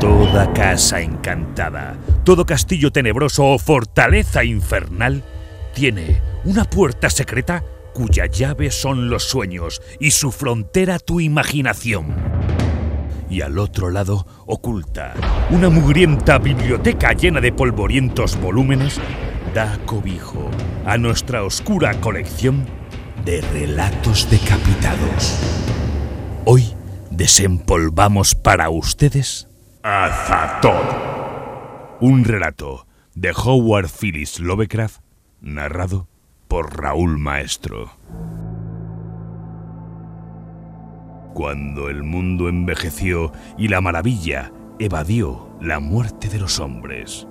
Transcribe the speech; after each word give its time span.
Toda 0.00 0.52
casa 0.52 1.00
encantada, 1.00 1.96
todo 2.22 2.46
castillo 2.46 2.92
tenebroso 2.92 3.44
o 3.46 3.58
fortaleza 3.58 4.44
infernal 4.44 5.24
tiene 5.74 6.22
una 6.44 6.62
puerta 6.62 7.10
secreta 7.10 7.64
cuya 7.94 8.26
llave 8.26 8.70
son 8.70 9.10
los 9.10 9.24
sueños 9.24 9.82
y 9.98 10.12
su 10.12 10.30
frontera 10.30 11.00
tu 11.00 11.18
imaginación. 11.18 12.14
Y 13.28 13.40
al 13.40 13.58
otro 13.58 13.90
lado, 13.90 14.24
oculta, 14.46 15.14
una 15.50 15.68
mugrienta 15.68 16.38
biblioteca 16.38 17.12
llena 17.12 17.40
de 17.40 17.50
polvorientos 17.50 18.40
volúmenes 18.40 19.00
da 19.52 19.80
cobijo 19.84 20.48
a 20.86 20.96
nuestra 20.96 21.42
oscura 21.42 22.00
colección 22.00 22.66
de 23.24 23.40
relatos 23.40 24.30
decapitados. 24.30 25.40
Hoy 26.44 26.72
desempolvamos 27.10 28.36
para 28.36 28.70
ustedes 28.70 29.47
Azatón, 29.90 30.86
un 32.00 32.22
relato 32.22 32.86
de 33.14 33.30
Howard 33.30 33.88
Phillips 33.88 34.38
Lovecraft 34.38 35.00
narrado 35.40 36.08
por 36.46 36.78
Raúl 36.78 37.16
Maestro. 37.16 37.90
Cuando 41.32 41.88
el 41.88 42.02
mundo 42.02 42.50
envejeció 42.50 43.32
y 43.56 43.68
la 43.68 43.80
maravilla 43.80 44.52
evadió 44.78 45.56
la 45.58 45.80
muerte 45.80 46.28
de 46.28 46.40
los 46.40 46.60
hombres. 46.60 47.26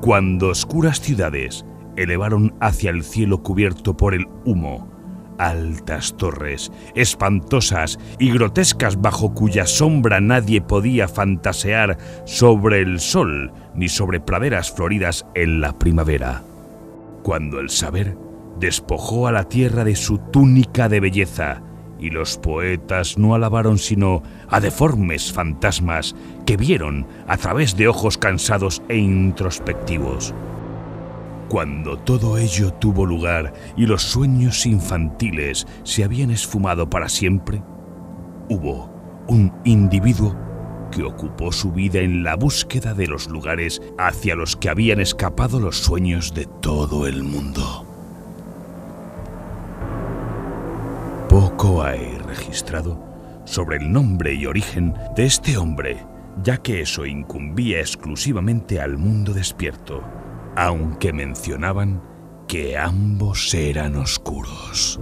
Cuando 0.00 0.48
oscuras 0.48 1.00
ciudades 1.00 1.64
elevaron 1.94 2.56
hacia 2.60 2.90
el 2.90 3.04
cielo 3.04 3.44
cubierto 3.44 3.96
por 3.96 4.12
el 4.12 4.26
humo 4.44 4.95
altas 5.38 6.16
torres, 6.16 6.72
espantosas 6.94 7.98
y 8.18 8.30
grotescas 8.30 9.00
bajo 9.00 9.34
cuya 9.34 9.66
sombra 9.66 10.20
nadie 10.20 10.60
podía 10.60 11.08
fantasear 11.08 11.98
sobre 12.24 12.80
el 12.80 13.00
sol 13.00 13.52
ni 13.74 13.88
sobre 13.88 14.20
praderas 14.20 14.70
floridas 14.70 15.26
en 15.34 15.60
la 15.60 15.78
primavera. 15.78 16.42
Cuando 17.22 17.60
el 17.60 17.70
saber 17.70 18.16
despojó 18.58 19.26
a 19.26 19.32
la 19.32 19.44
tierra 19.44 19.84
de 19.84 19.96
su 19.96 20.18
túnica 20.18 20.88
de 20.88 21.00
belleza, 21.00 21.62
y 21.98 22.10
los 22.10 22.36
poetas 22.36 23.18
no 23.18 23.34
alabaron 23.34 23.78
sino 23.78 24.22
a 24.48 24.60
deformes 24.60 25.32
fantasmas 25.32 26.14
que 26.44 26.56
vieron 26.56 27.06
a 27.26 27.36
través 27.36 27.76
de 27.76 27.88
ojos 27.88 28.18
cansados 28.18 28.82
e 28.88 28.96
introspectivos. 28.96 30.34
Cuando 31.48 31.96
todo 31.96 32.38
ello 32.38 32.72
tuvo 32.72 33.06
lugar 33.06 33.52
y 33.76 33.86
los 33.86 34.02
sueños 34.02 34.66
infantiles 34.66 35.66
se 35.84 36.02
habían 36.02 36.32
esfumado 36.32 36.90
para 36.90 37.08
siempre, 37.08 37.62
hubo 38.48 38.90
un 39.28 39.52
individuo 39.64 40.36
que 40.90 41.04
ocupó 41.04 41.52
su 41.52 41.70
vida 41.70 42.00
en 42.00 42.24
la 42.24 42.34
búsqueda 42.34 42.94
de 42.94 43.06
los 43.06 43.28
lugares 43.28 43.80
hacia 43.96 44.34
los 44.34 44.56
que 44.56 44.68
habían 44.68 44.98
escapado 44.98 45.60
los 45.60 45.78
sueños 45.78 46.34
de 46.34 46.46
todo 46.46 47.06
el 47.06 47.22
mundo. 47.22 47.86
Poco 51.28 51.84
hay 51.84 52.18
registrado 52.26 53.00
sobre 53.44 53.76
el 53.76 53.92
nombre 53.92 54.34
y 54.34 54.46
origen 54.46 54.94
de 55.14 55.26
este 55.26 55.56
hombre, 55.58 56.04
ya 56.42 56.56
que 56.56 56.80
eso 56.80 57.06
incumbía 57.06 57.78
exclusivamente 57.78 58.80
al 58.80 58.98
mundo 58.98 59.32
despierto 59.32 60.02
aunque 60.56 61.12
mencionaban 61.12 62.02
que 62.48 62.76
ambos 62.76 63.52
eran 63.54 63.96
oscuros. 63.96 64.98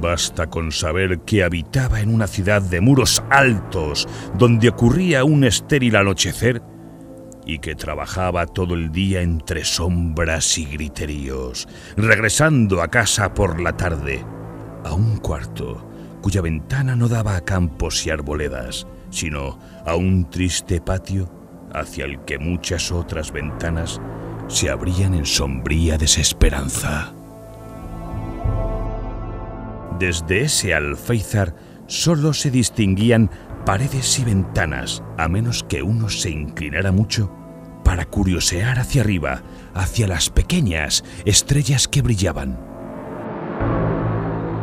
Basta 0.00 0.48
con 0.48 0.72
saber 0.72 1.20
que 1.20 1.44
habitaba 1.44 2.00
en 2.00 2.12
una 2.12 2.26
ciudad 2.26 2.60
de 2.60 2.80
muros 2.80 3.22
altos, 3.30 4.08
donde 4.36 4.68
ocurría 4.68 5.24
un 5.24 5.44
estéril 5.44 5.96
anochecer, 5.96 6.62
y 7.46 7.58
que 7.58 7.74
trabajaba 7.74 8.46
todo 8.46 8.74
el 8.74 8.92
día 8.92 9.22
entre 9.22 9.64
sombras 9.64 10.58
y 10.58 10.66
griteríos, 10.66 11.68
regresando 11.96 12.82
a 12.82 12.88
casa 12.88 13.32
por 13.32 13.60
la 13.60 13.76
tarde, 13.76 14.24
a 14.84 14.92
un 14.92 15.16
cuarto 15.16 15.88
cuya 16.20 16.40
ventana 16.40 16.94
no 16.94 17.08
daba 17.08 17.36
a 17.36 17.40
campos 17.40 18.06
y 18.06 18.10
arboledas, 18.10 18.86
sino 19.10 19.58
a 19.84 19.96
un 19.96 20.30
triste 20.30 20.80
patio 20.80 21.41
hacia 21.74 22.04
el 22.04 22.20
que 22.24 22.38
muchas 22.38 22.92
otras 22.92 23.32
ventanas 23.32 24.00
se 24.48 24.70
abrían 24.70 25.14
en 25.14 25.26
sombría 25.26 25.98
desesperanza. 25.98 27.14
Desde 29.98 30.42
ese 30.42 30.74
alféizar 30.74 31.54
solo 31.86 32.32
se 32.32 32.50
distinguían 32.50 33.30
paredes 33.64 34.18
y 34.18 34.24
ventanas, 34.24 35.02
a 35.16 35.28
menos 35.28 35.62
que 35.62 35.82
uno 35.82 36.08
se 36.08 36.30
inclinara 36.30 36.90
mucho 36.90 37.32
para 37.84 38.04
curiosear 38.04 38.78
hacia 38.78 39.02
arriba, 39.02 39.42
hacia 39.74 40.06
las 40.06 40.30
pequeñas 40.30 41.04
estrellas 41.24 41.88
que 41.88 42.02
brillaban. 42.02 42.58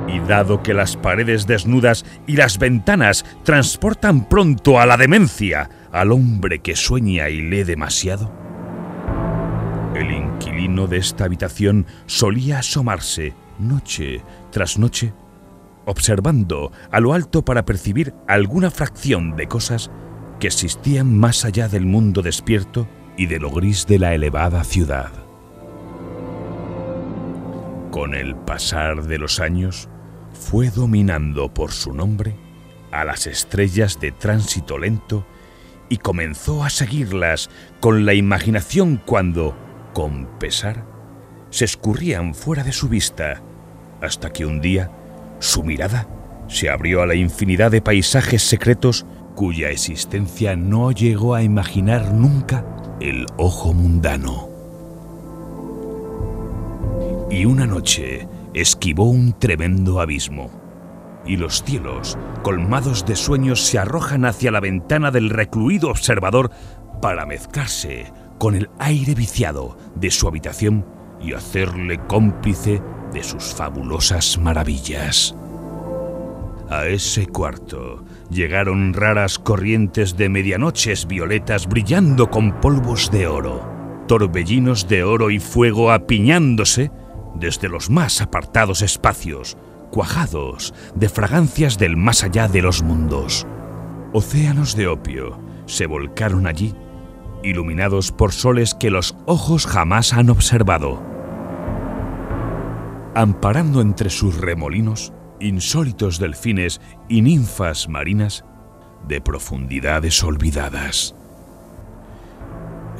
Y 0.08 0.20
dado 0.22 0.64
que 0.64 0.74
las 0.74 0.98
paredes 0.98 1.46
desnudas 1.46 2.06
y 2.26 2.36
las 2.36 2.58
ventanas 2.58 3.26
transportan 3.44 4.28
pronto 4.28 4.80
a 4.80 4.86
la 4.86 4.98
demencia, 4.98 5.70
al 5.92 6.12
hombre 6.12 6.60
que 6.60 6.76
sueña 6.76 7.30
y 7.30 7.42
lee 7.42 7.64
demasiado? 7.64 8.32
El 9.96 10.12
inquilino 10.12 10.88
de 10.88 10.98
esta 10.98 11.26
habitación 11.26 11.86
solía 12.06 12.60
asomarse 12.60 13.34
noche 13.58 14.22
tras 14.52 14.78
noche, 14.78 15.14
observando 15.86 16.72
a 16.92 17.00
lo 17.00 17.14
alto 17.14 17.44
para 17.44 17.66
percibir 17.66 18.14
alguna 18.28 18.72
fracción 18.72 19.36
de 19.36 19.48
cosas 19.48 19.92
que 20.40 20.48
existían 20.48 21.18
más 21.18 21.44
allá 21.44 21.68
del 21.68 21.86
mundo 21.86 22.22
despierto 22.22 22.88
y 23.18 23.26
de 23.26 23.40
lo 23.40 23.52
gris 23.52 23.86
de 23.88 24.00
la 24.00 24.14
elevada 24.14 24.64
ciudad. 24.64 25.12
Con 27.92 28.14
el 28.14 28.36
pasar 28.36 29.04
de 29.04 29.18
los 29.18 29.40
años, 29.40 29.90
fue 30.32 30.70
dominando 30.70 31.54
por 31.54 31.72
su 31.72 31.94
nombre 31.94 32.36
a 32.92 33.04
las 33.04 33.28
estrellas 33.28 34.00
de 34.00 34.12
tránsito 34.12 34.78
lento 34.78 35.26
y 35.90 35.98
comenzó 35.98 36.64
a 36.64 36.70
seguirlas 36.70 37.50
con 37.80 38.06
la 38.06 38.14
imaginación 38.14 39.02
cuando, 39.04 39.58
con 39.94 40.28
pesar, 40.40 40.86
se 41.50 41.66
escurrían 41.66 42.36
fuera 42.36 42.64
de 42.64 42.72
su 42.72 42.88
vista, 42.88 43.42
hasta 44.02 44.32
que 44.32 44.46
un 44.46 44.62
día 44.62 44.92
su 45.40 45.64
mirada 45.64 46.08
se 46.48 46.70
abrió 46.70 47.02
a 47.02 47.08
la 47.08 47.16
infinidad 47.16 47.72
de 47.72 47.82
paisajes 47.82 48.44
secretos 48.44 49.06
cuya 49.36 49.70
existencia 49.70 50.56
no 50.56 50.92
llegó 50.92 51.36
a 51.36 51.44
imaginar 51.44 52.14
nunca 52.14 52.66
el 53.00 53.26
ojo 53.38 53.74
mundano. 53.74 54.50
Y 57.32 57.46
una 57.46 57.66
noche 57.66 58.28
esquivó 58.54 59.06
un 59.06 59.34
tremendo 59.38 60.02
abismo 60.02 60.69
y 61.26 61.38
los 61.38 61.64
cielos, 61.64 62.18
colmados 62.44 63.06
de 63.06 63.16
sueños, 63.16 63.62
se 63.62 63.80
arrojan 63.80 64.26
hacia 64.26 64.52
la 64.52 64.60
ventana 64.60 65.12
del 65.12 65.30
recluido 65.30 65.90
observador 65.90 66.52
para 67.02 67.26
mezclarse 67.26 68.12
con 68.38 68.56
el 68.56 68.70
aire 68.80 69.16
viciado 69.16 69.78
de 69.96 70.12
su 70.12 70.28
habitación 70.28 70.86
y 71.22 71.34
hacerle 71.34 72.00
cómplice 72.08 72.82
de 73.14 73.24
sus 73.24 73.54
fabulosas 73.54 74.38
maravillas. 74.38 75.36
A 76.70 76.86
ese 76.86 77.26
cuarto 77.26 78.04
llegaron 78.30 78.94
raras 78.94 79.40
corrientes 79.40 80.18
de 80.18 80.30
medianoches 80.30 81.08
violetas 81.08 81.68
brillando 81.68 82.30
con 82.30 82.62
polvos 82.62 83.10
de 83.12 83.26
oro, 83.28 83.68
torbellinos 84.08 84.88
de 84.88 85.04
oro 85.04 85.32
y 85.32 85.40
fuego 85.40 85.92
apiñándose 85.92 86.92
desde 87.36 87.70
los 87.70 87.90
más 87.90 88.22
apartados 88.22 88.84
espacios, 88.84 89.58
cuajados 89.92 90.74
de 90.96 91.10
fragancias 91.10 91.78
del 91.78 91.98
más 91.98 92.24
allá 92.24 92.48
de 92.48 92.62
los 92.62 92.84
mundos. 92.84 93.46
Océanos 94.14 94.76
de 94.76 94.88
opio 94.88 95.40
se 95.66 95.86
volcaron 95.86 96.48
allí, 96.48 96.74
iluminados 97.44 98.12
por 98.12 98.32
soles 98.32 98.74
que 98.74 98.90
los 98.90 99.16
ojos 99.26 99.68
jamás 99.68 100.14
han 100.14 100.30
observado. 100.30 101.02
Amparando 103.16 103.82
entre 103.82 104.10
sus 104.10 104.38
remolinos 104.38 105.14
insólitos 105.40 106.20
delfines 106.20 106.82
y 107.08 107.22
ninfas 107.22 107.88
marinas 107.88 108.44
de 109.08 109.22
profundidades 109.22 110.24
olvidadas. 110.24 111.16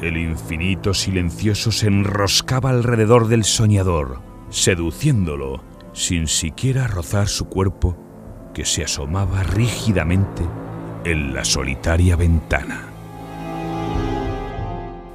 El 0.00 0.16
infinito 0.16 0.94
silencioso 0.94 1.72
se 1.72 1.88
enroscaba 1.88 2.70
alrededor 2.70 3.28
del 3.28 3.44
soñador, 3.44 4.22
seduciéndolo 4.48 5.62
sin 5.92 6.28
siquiera 6.28 6.86
rozar 6.86 7.28
su 7.28 7.46
cuerpo 7.48 7.96
que 8.54 8.64
se 8.64 8.84
asomaba 8.84 9.42
rígidamente 9.42 10.42
en 11.04 11.34
la 11.34 11.44
solitaria 11.44 12.16
ventana. 12.16 12.86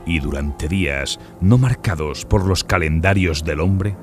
Y 0.06 0.20
durante 0.20 0.68
días 0.68 1.20
no 1.42 1.58
marcados 1.58 2.26
por 2.26 2.46
los 2.46 2.64
calendarios 2.64 3.44
del 3.44 3.60
hombre, 3.60 3.96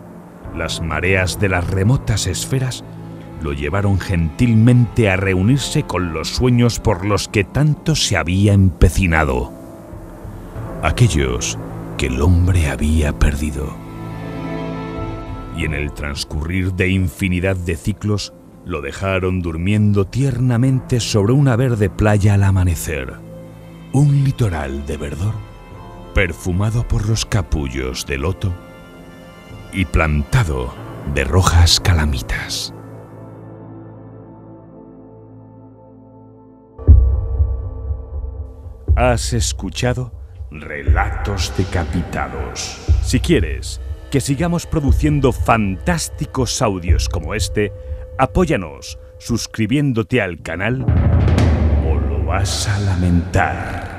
las 0.56 0.80
mareas 0.80 1.40
de 1.40 1.48
las 1.48 1.68
remotas 1.68 2.26
esferas 2.26 2.84
lo 3.42 3.52
llevaron 3.52 3.98
gentilmente 3.98 5.10
a 5.10 5.16
reunirse 5.16 5.82
con 5.84 6.12
los 6.12 6.28
sueños 6.28 6.78
por 6.78 7.04
los 7.04 7.28
que 7.28 7.44
tanto 7.44 7.94
se 7.94 8.16
había 8.16 8.52
empecinado. 8.52 9.52
Aquellos 10.82 11.58
que 11.96 12.06
el 12.06 12.20
hombre 12.20 12.68
había 12.68 13.18
perdido. 13.18 13.81
Y 15.56 15.64
en 15.64 15.74
el 15.74 15.92
transcurrir 15.92 16.72
de 16.72 16.88
infinidad 16.88 17.56
de 17.56 17.76
ciclos, 17.76 18.32
lo 18.64 18.80
dejaron 18.80 19.40
durmiendo 19.42 20.06
tiernamente 20.06 21.00
sobre 21.00 21.32
una 21.32 21.56
verde 21.56 21.90
playa 21.90 22.34
al 22.34 22.44
amanecer. 22.44 23.14
Un 23.92 24.24
litoral 24.24 24.86
de 24.86 24.96
verdor, 24.96 25.34
perfumado 26.14 26.86
por 26.86 27.08
los 27.08 27.26
capullos 27.26 28.06
de 28.06 28.18
loto 28.18 28.52
y 29.72 29.84
plantado 29.84 30.72
de 31.14 31.24
rojas 31.24 31.80
calamitas. 31.80 32.72
Has 38.94 39.32
escuchado 39.32 40.12
Relatos 40.50 41.52
Decapitados. 41.56 42.78
Si 43.02 43.20
quieres 43.20 43.80
que 44.12 44.20
sigamos 44.20 44.66
produciendo 44.66 45.32
fantásticos 45.32 46.60
audios 46.60 47.08
como 47.08 47.32
este, 47.32 47.72
apóyanos 48.18 48.98
suscribiéndote 49.16 50.20
al 50.20 50.42
canal 50.42 50.84
o 51.88 51.94
lo 51.94 52.22
vas 52.22 52.68
a 52.68 52.78
lamentar. 52.80 53.91